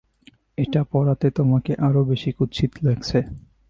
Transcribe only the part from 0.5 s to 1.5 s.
এটা পরাতে